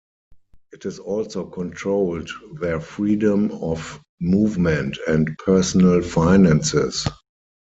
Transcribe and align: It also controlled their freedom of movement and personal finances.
It 0.71 0.83
also 0.99 1.45
controlled 1.45 2.27
their 2.59 2.79
freedom 2.81 3.51
of 3.61 4.01
movement 4.19 4.97
and 5.07 5.37
personal 5.37 6.01
finances. 6.01 7.07